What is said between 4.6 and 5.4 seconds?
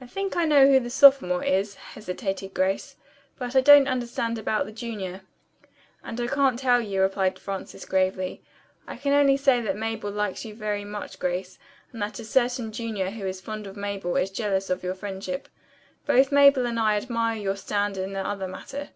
the junior."